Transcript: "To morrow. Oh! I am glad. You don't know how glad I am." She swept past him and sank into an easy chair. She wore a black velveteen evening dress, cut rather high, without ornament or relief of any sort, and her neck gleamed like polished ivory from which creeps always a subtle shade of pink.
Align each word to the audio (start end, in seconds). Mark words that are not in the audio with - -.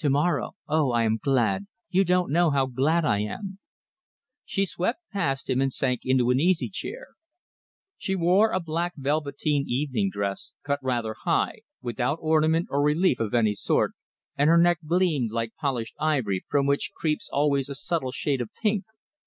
"To 0.00 0.10
morrow. 0.10 0.52
Oh! 0.68 0.90
I 0.90 1.04
am 1.04 1.16
glad. 1.16 1.66
You 1.88 2.04
don't 2.04 2.30
know 2.30 2.50
how 2.50 2.66
glad 2.66 3.06
I 3.06 3.20
am." 3.20 3.58
She 4.44 4.66
swept 4.66 5.00
past 5.10 5.48
him 5.48 5.62
and 5.62 5.72
sank 5.72 6.02
into 6.04 6.28
an 6.28 6.38
easy 6.38 6.68
chair. 6.68 7.14
She 7.96 8.14
wore 8.14 8.50
a 8.52 8.60
black 8.60 8.92
velveteen 8.98 9.64
evening 9.66 10.10
dress, 10.12 10.52
cut 10.62 10.78
rather 10.82 11.14
high, 11.24 11.62
without 11.80 12.18
ornament 12.20 12.66
or 12.70 12.82
relief 12.82 13.18
of 13.18 13.32
any 13.32 13.54
sort, 13.54 13.94
and 14.36 14.48
her 14.50 14.58
neck 14.58 14.80
gleamed 14.86 15.30
like 15.32 15.54
polished 15.58 15.94
ivory 15.98 16.44
from 16.50 16.66
which 16.66 16.92
creeps 16.94 17.30
always 17.32 17.70
a 17.70 17.74
subtle 17.74 18.12
shade 18.12 18.42
of 18.42 18.50
pink. 18.62 18.84